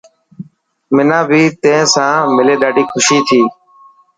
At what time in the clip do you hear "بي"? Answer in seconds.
1.29-1.41